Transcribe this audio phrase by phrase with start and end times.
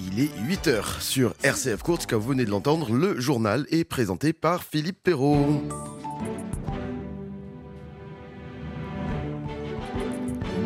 [0.00, 4.32] Il est 8h sur RCF Courte, comme vous venez de l'entendre, le journal est présenté
[4.32, 5.60] par Philippe Perrault.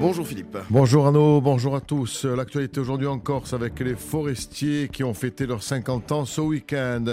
[0.03, 0.59] Bonjour Philippe.
[0.69, 2.25] Bonjour Arnaud, bonjour à tous.
[2.25, 7.05] L'actualité aujourd'hui en Corse avec les forestiers qui ont fêté leurs 50 ans ce week-end.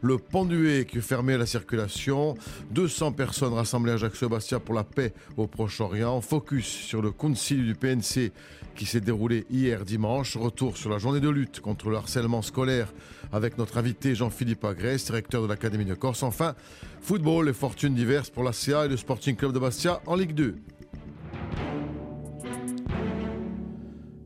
[0.00, 2.36] Le pendué qui est fermé à la circulation.
[2.70, 6.20] 200 personnes rassemblées à Ajaccio-Bastia pour la paix au Proche-Orient.
[6.20, 8.30] Focus sur le concile du PNC
[8.76, 10.36] qui s'est déroulé hier dimanche.
[10.36, 12.92] Retour sur la journée de lutte contre le harcèlement scolaire
[13.32, 16.22] avec notre invité Jean-Philippe Agrès, directeur de l'Académie de Corse.
[16.22, 16.54] Enfin,
[17.00, 20.34] football et fortunes diverses pour la CA et le Sporting Club de Bastia en Ligue
[20.34, 20.54] 2.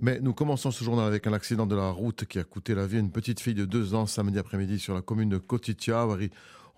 [0.03, 2.87] Mais nous commençons ce journal avec un accident de la route qui a coûté la
[2.87, 6.09] vie à une petite fille de deux ans samedi après-midi sur la commune de Kotitia.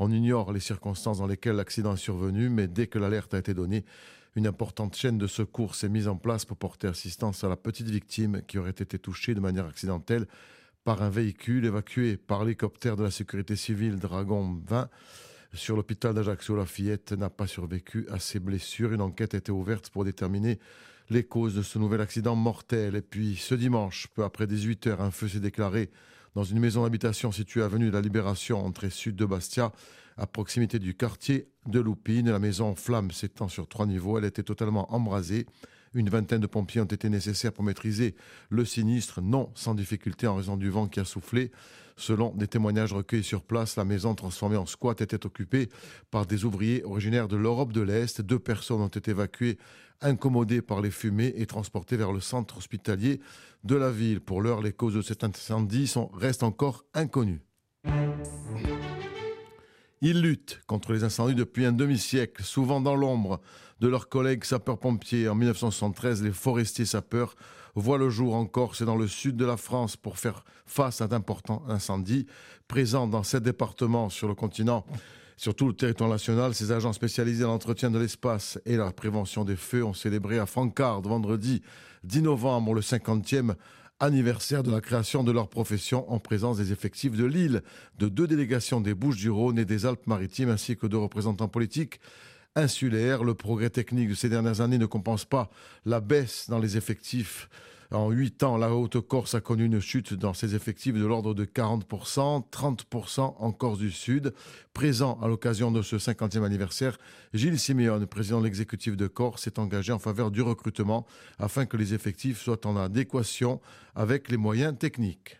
[0.00, 3.54] On ignore les circonstances dans lesquelles l'accident est survenu, mais dès que l'alerte a été
[3.54, 3.84] donnée,
[4.34, 7.88] une importante chaîne de secours s'est mise en place pour porter assistance à la petite
[7.88, 10.26] victime qui aurait été touchée de manière accidentelle
[10.82, 14.88] par un véhicule évacué par l'hélicoptère de la sécurité civile Dragon 20
[15.52, 16.56] sur l'hôpital d'Ajaccio.
[16.56, 18.92] La fillette n'a pas survécu à ses blessures.
[18.92, 20.58] Une enquête a été ouverte pour déterminer
[21.12, 22.96] les causes de ce nouvel accident mortel.
[22.96, 25.90] Et puis ce dimanche, peu après 18 heures, un feu s'est déclaré
[26.34, 29.72] dans une maison d'habitation située avenue de la Libération, entrée sud de Bastia,
[30.16, 32.30] à proximité du quartier de Loupine.
[32.30, 34.18] La maison en flammes s'étend sur trois niveaux.
[34.18, 35.46] Elle était totalement embrasée.
[35.94, 38.14] Une vingtaine de pompiers ont été nécessaires pour maîtriser
[38.48, 41.50] le sinistre, non sans difficulté en raison du vent qui a soufflé.
[41.96, 45.68] Selon des témoignages recueillis sur place, la maison transformée en squat était occupée
[46.10, 48.22] par des ouvriers originaires de l'Europe de l'Est.
[48.22, 49.58] Deux personnes ont été évacuées,
[50.00, 53.20] incommodées par les fumées et transportées vers le centre hospitalier
[53.64, 54.20] de la ville.
[54.20, 57.42] Pour l'heure, les causes de cet incendie restent encore inconnues.
[60.04, 63.40] Ils luttent contre les incendies depuis un demi-siècle, souvent dans l'ombre
[63.80, 65.28] de leurs collègues sapeurs-pompiers.
[65.28, 67.36] En 1973, les forestiers sapeurs
[67.76, 71.00] voient le jour en Corse et dans le sud de la France pour faire face
[71.00, 72.26] à d'importants incendies.
[72.66, 74.84] Présents dans sept départements sur le continent,
[75.36, 79.44] sur tout le territoire national, ces agents spécialisés dans l'entretien de l'espace et la prévention
[79.44, 81.62] des feux ont célébré à Francard vendredi
[82.02, 83.54] 10 novembre le 50e
[84.02, 87.62] anniversaire de la création de leur profession en présence des effectifs de Lille,
[88.00, 92.00] de deux délégations des Bouches-du-Rhône et des Alpes-Maritimes ainsi que de représentants politiques
[92.56, 93.22] insulaires.
[93.22, 95.50] Le progrès technique de ces dernières années ne compense pas
[95.86, 97.48] la baisse dans les effectifs
[97.92, 101.44] en 8 ans, la Haute-Corse a connu une chute dans ses effectifs de l'ordre de
[101.44, 104.32] 40%, 30% en Corse du Sud.
[104.72, 106.98] Présent à l'occasion de ce 50e anniversaire,
[107.34, 111.06] Gilles Siméon, président de l'exécutif de Corse, s'est engagé en faveur du recrutement
[111.38, 113.60] afin que les effectifs soient en adéquation
[113.94, 115.38] avec les moyens techniques.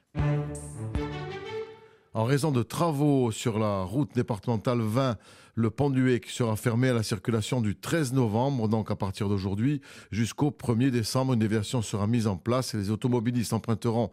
[2.15, 5.17] En raison de travaux sur la route départementale 20,
[5.55, 9.81] le pendué qui sera fermé à la circulation du 13 novembre, donc à partir d'aujourd'hui,
[10.11, 14.11] jusqu'au 1er décembre, une déviation sera mise en place et les automobilistes emprunteront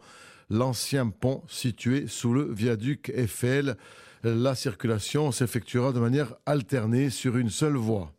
[0.48, 3.76] l'ancien pont situé sous le viaduc Eiffel.
[4.24, 8.14] La circulation s'effectuera de manière alternée sur une seule voie.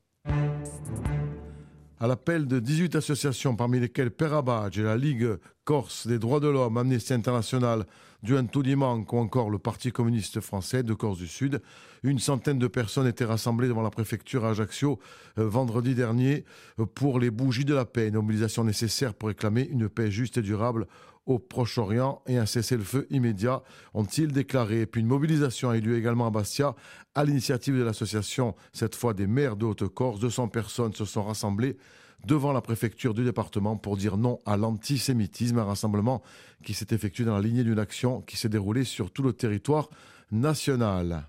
[2.01, 6.47] À l'appel de 18 associations, parmi lesquelles Perabadge et la Ligue Corse des droits de
[6.47, 7.85] l'homme, Amnesty International,
[8.23, 11.61] du ou encore le Parti communiste français de Corse du Sud.
[12.01, 14.97] Une centaine de personnes étaient rassemblées devant la préfecture à Ajaccio
[15.37, 16.43] euh, vendredi dernier
[16.79, 20.39] euh, pour les bougies de la paix, une mobilisation nécessaire pour réclamer une paix juste
[20.39, 20.87] et durable
[21.25, 23.61] au Proche-Orient et un cessez-le-feu immédiat,
[23.93, 24.85] ont-ils déclaré.
[24.85, 26.75] Puis une mobilisation a eu lieu également à Bastia,
[27.15, 30.19] à l'initiative de l'association, cette fois des maires de Haute-Corse.
[30.19, 31.77] 200 personnes se sont rassemblées
[32.25, 36.21] devant la préfecture du département pour dire non à l'antisémitisme, un rassemblement
[36.63, 39.89] qui s'est effectué dans la lignée d'une action qui s'est déroulée sur tout le territoire
[40.31, 41.27] national.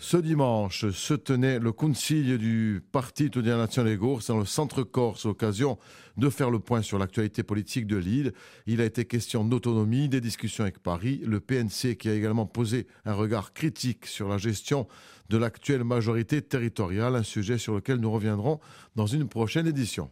[0.00, 5.26] Ce dimanche se tenait le concile du Parti Italien National Corse dans le centre Corse,
[5.26, 5.76] occasion
[6.16, 8.32] de faire le point sur l'actualité politique de l'île.
[8.66, 12.86] Il a été question d'autonomie, des discussions avec Paris, le PNC qui a également posé
[13.04, 14.86] un regard critique sur la gestion
[15.30, 18.60] de l'actuelle majorité territoriale, un sujet sur lequel nous reviendrons
[18.94, 20.10] dans une prochaine édition.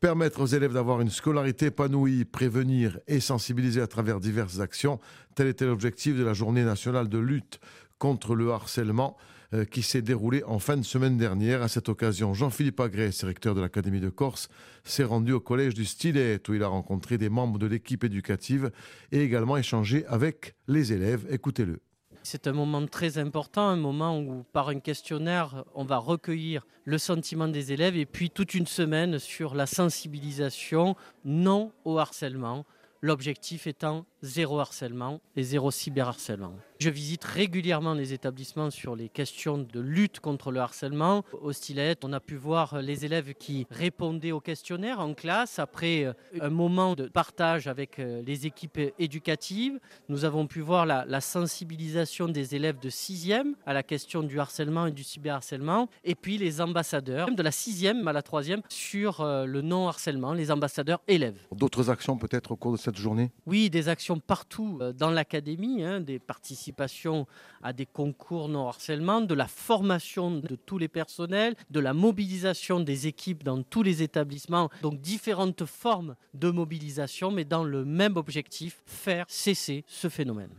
[0.00, 4.98] Permettre aux élèves d'avoir une scolarité épanouie, prévenir et sensibiliser à travers diverses actions,
[5.34, 7.60] tel était l'objectif de la journée nationale de lutte
[7.98, 9.18] contre le harcèlement
[9.52, 11.60] euh, qui s'est déroulée en fin de semaine dernière.
[11.60, 14.48] À cette occasion, Jean-Philippe Agrès, directeur de l'Académie de Corse,
[14.84, 18.70] s'est rendu au collège du Stylet où il a rencontré des membres de l'équipe éducative
[19.12, 21.26] et également échangé avec les élèves.
[21.28, 21.78] Écoutez-le.
[22.22, 26.98] C'est un moment très important, un moment où par un questionnaire, on va recueillir le
[26.98, 32.66] sentiment des élèves et puis toute une semaine sur la sensibilisation non au harcèlement.
[33.00, 36.54] L'objectif étant zéro harcèlement et zéro cyberharcèlement.
[36.80, 41.24] Je visite régulièrement les établissements sur les questions de lutte contre le harcèlement.
[41.42, 46.04] Au stylet, on a pu voir les élèves qui répondaient aux questionnaires en classe après
[46.04, 49.78] euh, un moment de partage avec euh, les équipes éducatives.
[50.08, 54.86] Nous avons pu voir la, sensibilisation des élèves de 6e à la question du harcèlement
[54.86, 55.90] et du cyberharcèlement.
[56.02, 60.50] Et puis les ambassadeurs de la 6e à la 3e sur euh, le non-harcèlement, les
[60.50, 61.38] ambassadeurs élèves.
[61.52, 63.30] D'autres actions peut-être au cours de cette journée?
[63.44, 67.26] Oui, des actions partout dans l'académie, hein, des participations
[67.62, 72.80] à des concours non harcèlement, de la formation de tous les personnels, de la mobilisation
[72.80, 78.16] des équipes dans tous les établissements, donc différentes formes de mobilisation, mais dans le même
[78.16, 80.50] objectif, faire cesser ce phénomène.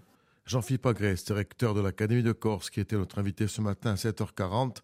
[0.45, 4.77] Jean-Philippe Agreste, directeur de l'Académie de Corse, qui était notre invité ce matin à 7h40.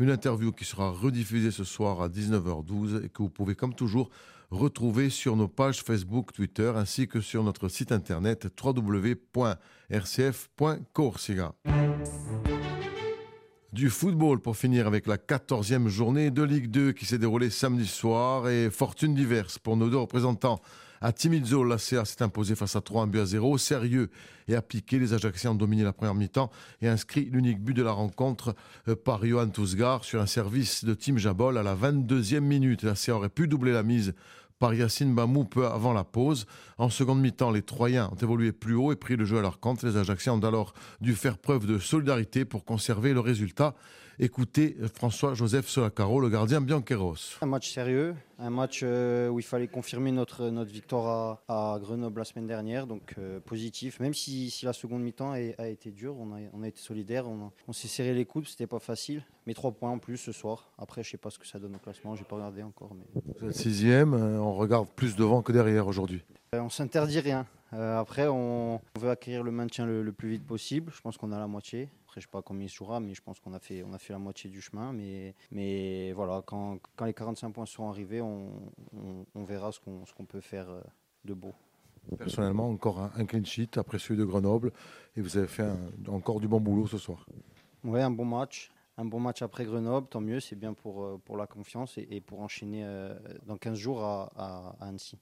[0.00, 4.10] Une interview qui sera rediffusée ce soir à 19h12 et que vous pouvez, comme toujours,
[4.54, 11.52] retrouver sur nos pages Facebook, Twitter, ainsi que sur notre site internet www.rcf.corsiga.
[13.72, 17.88] Du football pour finir avec la 14e journée de Ligue 2 qui s'est déroulée samedi
[17.88, 20.60] soir et fortune diverse pour nos deux représentants.
[21.00, 23.58] À Timizzo, l'ACA s'est imposé face à 3 1 but à 0.
[23.58, 24.10] Sérieux
[24.48, 26.50] et appliqué, les Ajaxiens ont dominé la première mi-temps
[26.80, 28.54] et inscrit l'unique but de la rencontre
[28.88, 32.84] euh, par Johan Tousgar sur un service de Tim Jabol à la 22e minute.
[32.84, 34.14] L'ACA aurait pu doubler la mise
[34.58, 36.46] par Yacine Bamou peu avant la pause.
[36.78, 39.60] En seconde mi-temps, les Troyens ont évolué plus haut et pris le jeu à leur
[39.60, 39.82] compte.
[39.82, 43.74] Les Ajaxiens ont alors dû faire preuve de solidarité pour conserver le résultat.
[44.20, 47.16] Écoutez François-Joseph Solacaro, le gardien Bianqueros.
[47.42, 52.20] Un match sérieux, un match euh, où il fallait confirmer notre, notre victoire à, Grenoble
[52.20, 53.98] la semaine dernière, donc euh, positif.
[53.98, 57.72] Même si, la seconde mi-temps a, été dure, on a, on a été solidaire, on,
[57.72, 59.24] s'est serré les coudes, c'était pas facile.
[59.48, 60.70] Mais trois points en plus ce soir.
[60.78, 62.92] Après, je sais pas ce que ça donne au classement, j'ai pas regardé encore.
[62.94, 63.22] Mais...
[63.40, 66.22] Vous êtes sixième, euh, on regarde plus devant que derrière aujourd'hui.
[66.52, 67.46] on s'interdit rien.
[67.74, 70.92] Après, on, veut acquérir le maintien le plus vite possible.
[70.94, 71.88] Je pense qu'on a la moitié.
[72.04, 73.98] Après, je sais pas combien il jouera, mais je pense qu'on a fait, on a
[73.98, 74.92] fait la moitié du chemin.
[74.92, 78.52] Mais, mais voilà, quand, quand les 45 points seront arrivés, on,
[79.34, 80.80] on, verra ce qu'on, peut faire euh,
[81.24, 81.52] de beau.
[82.18, 84.72] Personnellement, encore un, clean sheet après celui de Grenoble.
[85.16, 85.66] Et vous avez fait
[86.06, 87.26] encore du bon boulot ce soir.
[87.82, 88.70] Oui, un bon match.
[88.96, 92.20] Un bon match après Grenoble, tant mieux, c'est bien pour, euh, pour la confiance et,
[92.20, 93.12] pour enchaîner euh,
[93.44, 95.18] dans 15 jours à, à Annecy.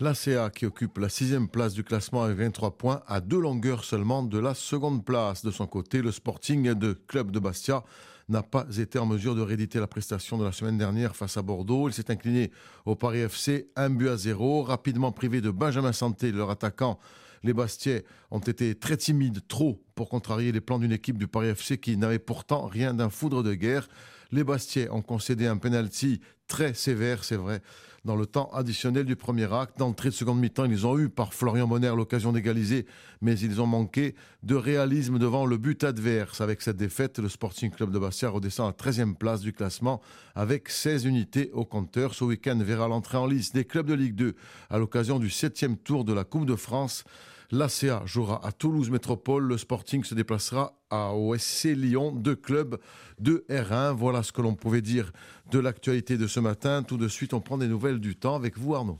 [0.00, 4.22] L'ACA qui occupe la sixième place du classement avec 23 points à deux longueurs seulement
[4.22, 5.44] de la seconde place.
[5.44, 7.84] De son côté, le Sporting de Club de Bastia
[8.30, 11.42] n'a pas été en mesure de rééditer la prestation de la semaine dernière face à
[11.42, 11.86] Bordeaux.
[11.86, 12.50] Il s'est incliné
[12.86, 16.98] au Paris FC, un but à zéro, rapidement privé de Benjamin Santé, leur attaquant.
[17.42, 21.48] Les Bastiais ont été très timides, trop, pour contrarier les plans d'une équipe du Paris
[21.48, 23.86] FC qui n'avait pourtant rien d'un foudre de guerre.
[24.32, 27.62] Les Bastiais ont concédé un penalty très sévère, c'est vrai,
[28.04, 29.78] dans le temps additionnel du premier acte.
[29.78, 32.86] D'entrée de seconde mi-temps, ils ont eu par Florian Bonner l'occasion d'égaliser,
[33.20, 36.40] mais ils ont manqué de réalisme devant le but adverse.
[36.40, 40.00] Avec cette défaite, le Sporting Club de Bastia redescend à 13e place du classement
[40.36, 42.14] avec 16 unités au compteur.
[42.14, 44.34] Ce week-end verra l'entrée en lice des clubs de Ligue 2
[44.70, 47.04] à l'occasion du 7e tour de la Coupe de France.
[47.52, 49.42] L'ACA jouera à Toulouse Métropole.
[49.42, 52.78] Le Sporting se déplacera à OSC Lyon, deux clubs
[53.18, 53.92] de R1.
[53.92, 55.12] Voilà ce que l'on pouvait dire
[55.50, 56.84] de l'actualité de ce matin.
[56.84, 58.98] Tout de suite, on prend des nouvelles du temps avec vous, Arnaud.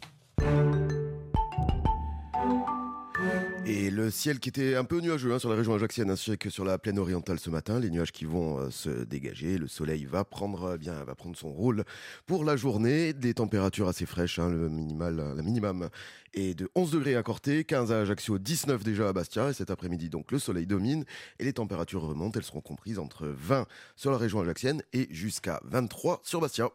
[3.82, 6.50] Et le ciel qui était un peu nuageux hein, sur la région ajaxienne, ainsi que
[6.50, 10.04] sur la plaine orientale ce matin, les nuages qui vont euh, se dégager, le soleil
[10.04, 11.84] va prendre euh, bien, va prendre son rôle
[12.26, 15.88] pour la journée, des températures assez fraîches, hein, le minimal, la minimum
[16.34, 19.70] est de 11 degrés à Corté, 15 à Ajaccio, 19 déjà à Bastia, et cet
[19.70, 21.06] après-midi donc le soleil domine
[21.38, 23.64] et les températures remontent, elles seront comprises entre 20
[23.96, 26.68] sur la région ajaxienne et jusqu'à 23 sur Bastia.